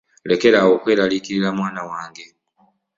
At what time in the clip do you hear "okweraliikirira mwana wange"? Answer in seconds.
0.77-2.25